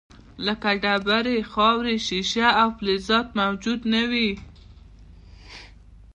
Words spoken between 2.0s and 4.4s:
شیشه او فلزات موجود نه وي.